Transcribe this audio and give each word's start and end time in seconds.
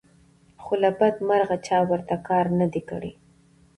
خو 0.61 0.73
له 0.83 0.89
بدمرغه 0.99 1.57
چا 1.67 1.79
ورته 1.89 2.15
کار 2.27 2.45
نه 2.59 2.67
دى 2.73 2.81
کړى 2.89 3.11